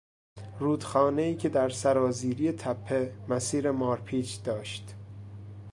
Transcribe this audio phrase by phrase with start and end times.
[0.59, 4.93] رودخانهای که در سرازیری تپه مسیر مارپیچ داشت